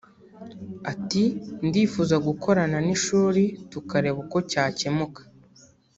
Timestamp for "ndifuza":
1.67-2.15